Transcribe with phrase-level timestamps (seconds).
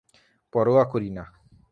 [0.53, 1.23] পরোয়া করি না।